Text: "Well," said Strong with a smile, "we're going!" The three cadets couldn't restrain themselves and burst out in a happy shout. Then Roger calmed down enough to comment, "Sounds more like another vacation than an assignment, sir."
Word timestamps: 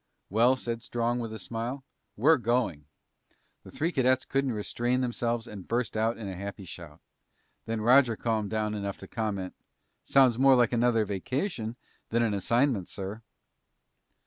"Well," 0.31 0.55
said 0.55 0.81
Strong 0.81 1.19
with 1.19 1.31
a 1.31 1.37
smile, 1.37 1.83
"we're 2.17 2.37
going!" 2.39 2.85
The 3.61 3.69
three 3.69 3.91
cadets 3.91 4.25
couldn't 4.25 4.51
restrain 4.51 5.01
themselves 5.01 5.45
and 5.45 5.67
burst 5.67 5.95
out 5.95 6.17
in 6.17 6.27
a 6.27 6.35
happy 6.35 6.65
shout. 6.65 6.99
Then 7.67 7.81
Roger 7.81 8.15
calmed 8.15 8.49
down 8.49 8.73
enough 8.73 8.97
to 8.97 9.07
comment, 9.07 9.53
"Sounds 10.03 10.39
more 10.39 10.55
like 10.55 10.73
another 10.73 11.05
vacation 11.05 11.75
than 12.09 12.23
an 12.23 12.33
assignment, 12.33 12.89
sir." 12.89 13.21